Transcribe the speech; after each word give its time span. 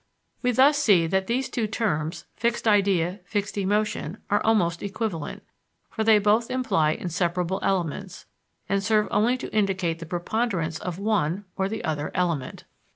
We 0.41 0.49
thus 0.51 0.79
see 0.79 1.05
that 1.05 1.27
these 1.27 1.47
two 1.47 1.67
terms 1.67 2.25
fixed 2.35 2.67
idea, 2.67 3.19
fixed 3.23 3.55
emotion 3.55 4.17
are 4.31 4.41
almost 4.43 4.81
equivalent, 4.81 5.43
for 5.91 6.03
they 6.03 6.17
both 6.17 6.49
imply 6.49 6.93
inseparable 6.93 7.59
elements, 7.61 8.25
and 8.67 8.83
serve 8.83 9.07
only 9.11 9.37
to 9.37 9.53
indicate 9.55 9.99
the 9.99 10.07
preponderance 10.07 10.79
of 10.79 10.97
one 10.97 11.45
or 11.55 11.69
the 11.69 11.83
other 11.83 12.09
element. 12.15 12.63